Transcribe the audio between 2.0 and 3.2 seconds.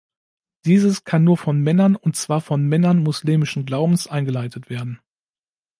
zwar von Männern